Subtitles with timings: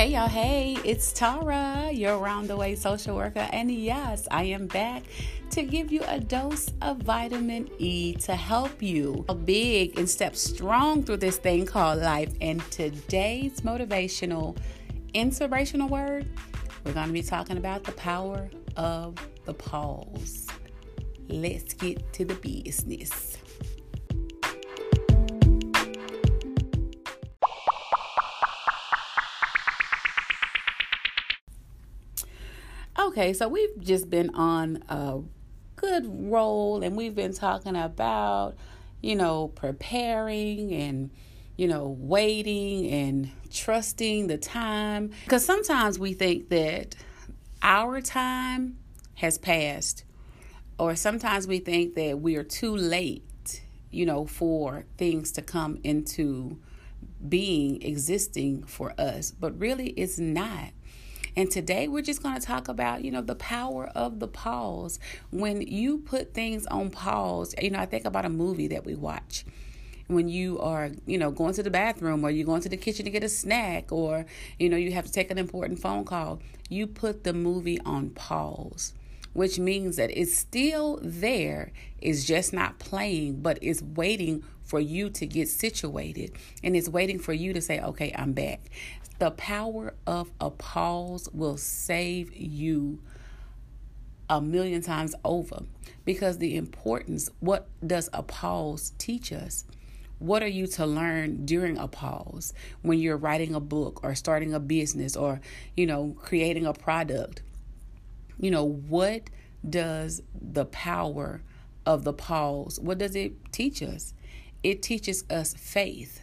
[0.00, 4.66] Hey y'all, hey, it's Tara, your around the way social worker, and yes, I am
[4.66, 5.02] back
[5.50, 11.02] to give you a dose of vitamin E to help you big and step strong
[11.02, 12.32] through this thing called life.
[12.40, 14.56] And today's motivational,
[15.12, 16.26] inspirational word,
[16.82, 18.48] we're going to be talking about the power
[18.78, 20.46] of the pause.
[21.28, 23.36] Let's get to the business.
[33.00, 35.20] Okay, so we've just been on a
[35.76, 38.56] good roll and we've been talking about,
[39.00, 41.10] you know, preparing and,
[41.56, 45.12] you know, waiting and trusting the time.
[45.24, 46.94] Because sometimes we think that
[47.62, 48.76] our time
[49.14, 50.04] has passed,
[50.78, 55.78] or sometimes we think that we are too late, you know, for things to come
[55.82, 56.58] into
[57.26, 59.30] being, existing for us.
[59.30, 60.72] But really, it's not
[61.36, 64.98] and today we're just going to talk about, you know, the power of the pause.
[65.30, 68.94] When you put things on pause, you know, I think about a movie that we
[68.94, 69.44] watch
[70.10, 73.04] when you are, you know, going to the bathroom or you're going to the kitchen
[73.04, 74.26] to get a snack or,
[74.58, 78.10] you know, you have to take an important phone call, you put the movie on
[78.10, 78.92] pause,
[79.32, 85.10] which means that it's still there, it's just not playing, but it's waiting for you
[85.10, 88.70] to get situated and it's waiting for you to say, okay, I'm back.
[89.20, 93.02] The power of a pause will save you
[94.30, 95.64] a million times over
[96.06, 99.66] because the importance what does a pause teach us?
[100.20, 104.54] What are you to learn during a pause when you're writing a book or starting
[104.54, 105.42] a business or,
[105.76, 107.42] you know, creating a product?
[108.38, 109.28] You know, what
[109.68, 111.42] does the power
[111.84, 114.14] of the pause, what does it teach us?
[114.62, 116.22] It teaches us faith.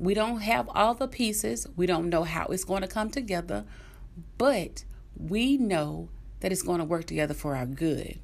[0.00, 1.66] We don't have all the pieces.
[1.76, 3.66] We don't know how it's going to come together,
[4.38, 4.84] but
[5.14, 6.08] we know
[6.40, 8.18] that it's going to work together for our good.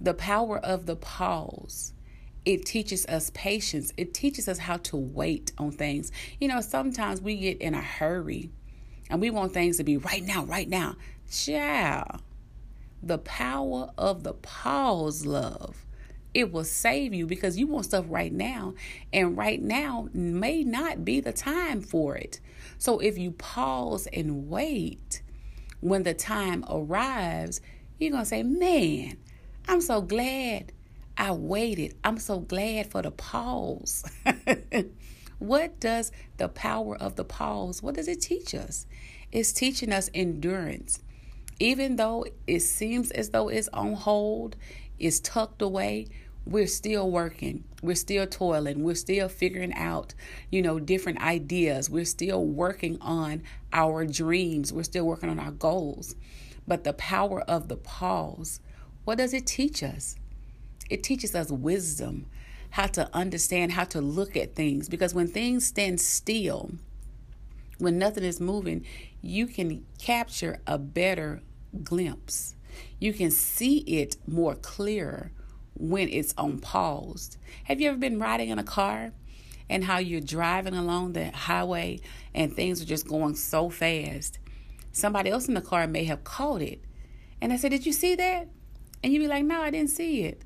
[0.00, 1.92] The power of the pause.
[2.46, 3.92] It teaches us patience.
[3.98, 6.10] It teaches us how to wait on things.
[6.40, 8.50] You know, sometimes we get in a hurry
[9.10, 10.96] and we want things to be right now, right now.
[11.44, 12.04] Yeah.
[13.02, 15.84] The power of the pause, love
[16.34, 18.74] it will save you because you want stuff right now.
[19.12, 22.40] And right now may not be the time for it.
[22.78, 25.22] So if you pause and wait,
[25.80, 27.60] when the time arrives,
[27.98, 29.18] you're going to say, Man,
[29.68, 30.72] I'm so glad
[31.16, 31.94] I waited.
[32.02, 34.04] I'm so glad for the pause.
[35.38, 38.86] what does the power of the pause, what does it teach us?
[39.30, 41.00] It's teaching us endurance.
[41.58, 44.56] Even though it seems as though it's on hold,
[44.98, 46.08] it's tucked away,
[46.44, 50.14] we're still working we're still toiling we're still figuring out
[50.50, 51.90] you know different ideas.
[51.90, 53.42] We're still working on
[53.72, 54.72] our dreams.
[54.72, 56.14] We're still working on our goals.
[56.66, 58.60] But the power of the pause
[59.04, 60.14] what does it teach us?
[60.88, 62.26] It teaches us wisdom
[62.70, 64.88] how to understand how to look at things.
[64.88, 66.70] Because when things stand still
[67.78, 68.84] when nothing is moving
[69.20, 71.42] you can capture a better
[71.82, 72.54] glimpse.
[72.98, 75.32] You can see it more clearer
[75.82, 77.36] when it's on pause.
[77.64, 79.10] Have you ever been riding in a car
[79.68, 82.00] and how you're driving along the highway
[82.32, 84.38] and things are just going so fast?
[84.92, 86.84] Somebody else in the car may have caught it.
[87.40, 88.48] And I said, Did you see that?
[89.02, 90.42] And you'd be like, No, I didn't see it.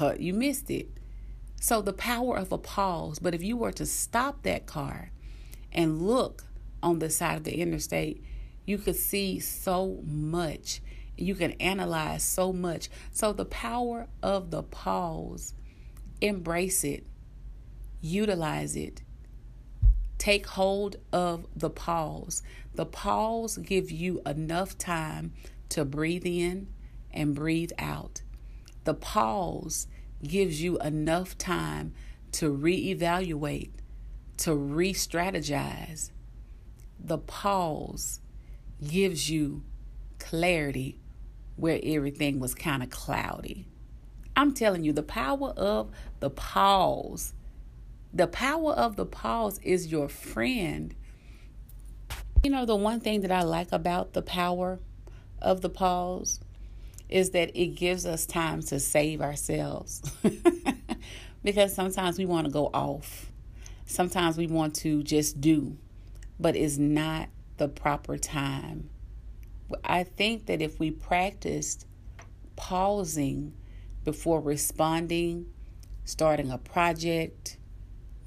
[0.00, 0.88] Uh, you missed it.
[1.60, 3.20] So, the power of a pause.
[3.20, 5.12] But if you were to stop that car
[5.70, 6.44] and look
[6.82, 8.20] on the side of the interstate,
[8.66, 10.80] you could see so much
[11.22, 12.88] you can analyze so much.
[13.10, 15.54] So, the power of the pause,
[16.20, 17.06] embrace it,
[18.00, 19.02] utilize it,
[20.18, 22.42] take hold of the pause.
[22.74, 25.32] The pause gives you enough time
[25.70, 26.68] to breathe in
[27.10, 28.22] and breathe out.
[28.84, 29.86] The pause
[30.22, 31.94] gives you enough time
[32.32, 33.70] to reevaluate,
[34.38, 36.10] to re strategize.
[36.98, 38.20] The pause
[38.86, 39.62] gives you
[40.18, 40.98] clarity
[41.56, 43.66] where everything was kind of cloudy.
[44.36, 45.90] I'm telling you, the power of
[46.20, 47.34] the pause,
[48.12, 50.94] the power of the pause is your friend.
[52.42, 54.80] You know, the one thing that I like about the power
[55.40, 56.40] of the pause
[57.08, 60.02] is that it gives us time to save ourselves.
[61.44, 63.30] because sometimes we want to go off,
[63.84, 65.76] sometimes we want to just do,
[66.40, 67.28] but it's not
[67.58, 68.88] the proper time
[69.84, 71.86] I think that if we practiced
[72.56, 73.54] pausing
[74.04, 75.46] before responding,
[76.04, 77.58] starting a project,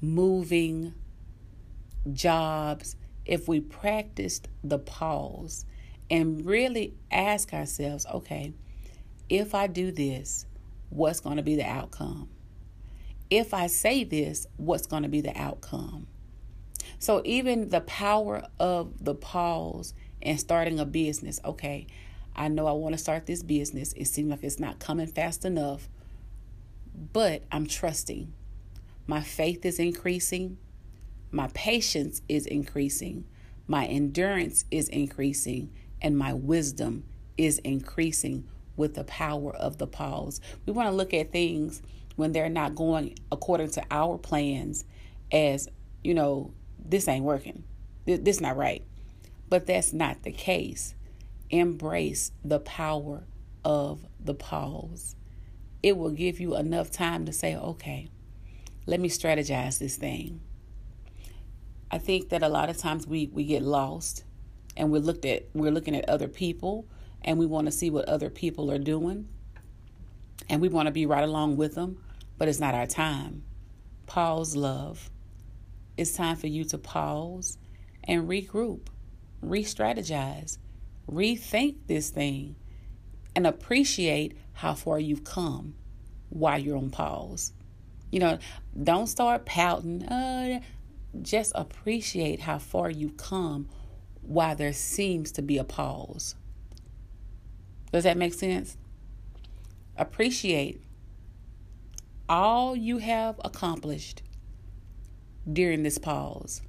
[0.00, 0.94] moving,
[2.12, 5.64] jobs, if we practiced the pause
[6.10, 8.52] and really ask ourselves, okay,
[9.28, 10.46] if I do this,
[10.90, 12.28] what's going to be the outcome?
[13.30, 16.06] If I say this, what's going to be the outcome?
[16.98, 19.94] So, even the power of the pause
[20.24, 21.86] and starting a business, okay,
[22.36, 23.92] I know I want to start this business.
[23.92, 25.88] It seems like it's not coming fast enough,
[27.12, 28.32] but I'm trusting.
[29.06, 30.58] My faith is increasing.
[31.30, 33.24] My patience is increasing.
[33.66, 35.70] My endurance is increasing.
[36.02, 37.04] And my wisdom
[37.36, 40.40] is increasing with the power of the pause.
[40.66, 41.82] We want to look at things
[42.16, 44.84] when they're not going according to our plans
[45.32, 45.68] as,
[46.02, 46.52] you know,
[46.84, 47.64] this ain't working.
[48.04, 48.82] This, this not right.
[49.48, 50.94] But that's not the case.
[51.50, 53.24] Embrace the power
[53.64, 55.16] of the pause.
[55.82, 58.08] It will give you enough time to say, okay,
[58.86, 60.40] let me strategize this thing.
[61.90, 64.24] I think that a lot of times we, we get lost
[64.76, 66.86] and we're looked at we're looking at other people
[67.22, 69.28] and we want to see what other people are doing
[70.48, 72.02] and we want to be right along with them,
[72.36, 73.44] but it's not our time.
[74.06, 75.10] Pause, love.
[75.96, 77.56] It's time for you to pause
[78.02, 78.88] and regroup,
[79.48, 80.58] re strategize,
[81.10, 82.56] rethink this thing,
[83.34, 85.74] and appreciate how far you've come
[86.30, 87.52] while you're on pause.
[88.10, 88.38] You know,
[88.80, 90.04] don't start pouting.
[90.04, 90.60] Uh,
[91.22, 93.68] just appreciate how far you've come
[94.22, 96.34] while there seems to be a pause.
[97.92, 98.76] Does that make sense?
[99.96, 100.80] Appreciate
[102.28, 104.22] all you have accomplished
[105.50, 106.62] during this pause.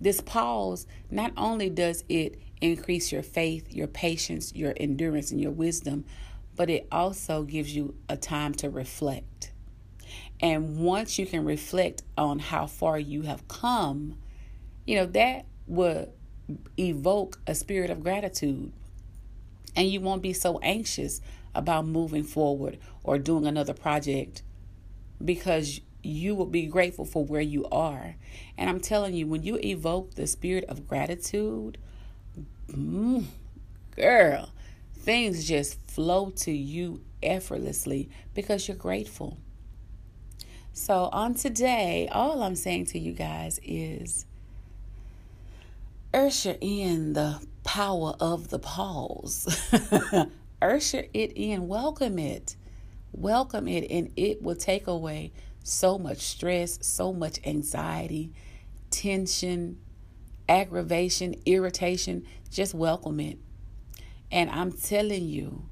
[0.00, 5.50] This pause, not only does it increase your faith, your patience, your endurance, and your
[5.50, 6.04] wisdom,
[6.56, 9.52] but it also gives you a time to reflect.
[10.40, 14.18] And once you can reflect on how far you have come,
[14.86, 16.12] you know, that will
[16.78, 18.72] evoke a spirit of gratitude
[19.76, 21.20] and you won't be so anxious
[21.54, 24.42] about moving forward or doing another project
[25.24, 28.16] because you will be grateful for where you are.
[28.56, 31.78] And I'm telling you, when you evoke the spirit of gratitude,
[32.70, 33.24] mm,
[33.96, 34.50] girl,
[34.94, 39.38] things just flow to you effortlessly because you're grateful.
[40.72, 44.26] So, on today, all I'm saying to you guys is
[46.14, 49.46] usher in the power of the pause.
[50.62, 52.54] usher it in, welcome it,
[53.12, 55.32] welcome it, and it will take away
[55.68, 58.32] so much stress, so much anxiety,
[58.90, 59.78] tension,
[60.48, 62.26] aggravation, irritation.
[62.50, 63.38] Just welcome it.
[64.30, 65.66] And I'm telling you,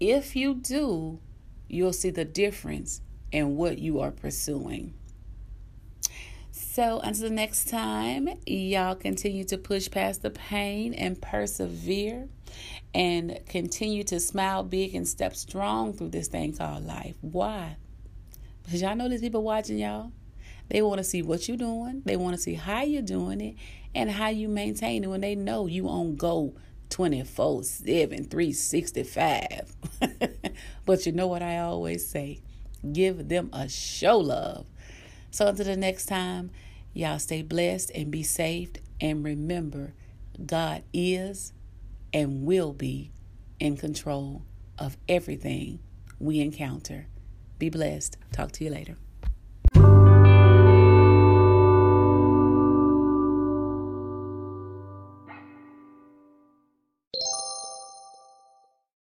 [0.00, 1.18] if you do,
[1.68, 3.00] you'll see the difference
[3.32, 4.94] in what you are pursuing.
[6.50, 12.28] So, until the next time, y'all continue to push past the pain and persevere
[12.94, 17.16] and continue to smile big and step strong through this thing called life.
[17.20, 17.76] Why?
[18.66, 20.12] Because y'all know there's people watching y'all.
[20.68, 23.54] They want to see what you're doing, they want to see how you're doing it,
[23.94, 26.54] and how you maintain it when they know you on go
[26.90, 29.76] 24 7, 365.
[30.84, 32.40] but you know what I always say
[32.92, 34.66] give them a show love.
[35.30, 36.50] So until the next time,
[36.96, 38.78] Y'all stay blessed and be saved.
[39.02, 39.92] And remember,
[40.46, 41.52] God is
[42.10, 43.12] and will be
[43.60, 44.46] in control
[44.78, 45.80] of everything
[46.18, 47.06] we encounter.
[47.58, 48.16] Be blessed.
[48.32, 48.96] Talk to you later.